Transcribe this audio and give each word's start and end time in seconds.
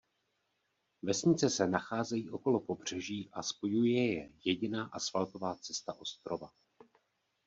Vesnice 1.01 1.49
se 1.49 1.67
nacházejí 1.67 2.29
okolo 2.29 2.59
pobřeží 2.59 3.29
a 3.33 3.43
spojuje 3.43 4.13
je 4.13 4.31
jediná 4.45 4.85
asfaltová 4.85 5.55
cesta 5.55 5.93
ostrova. 5.99 6.51